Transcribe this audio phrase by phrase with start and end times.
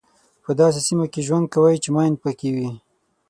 [0.43, 2.69] په داسې سیمه کې ژوند کوئ چې ماین پکې وي.